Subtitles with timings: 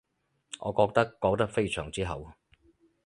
[0.61, 2.33] 我覺得講得非常之好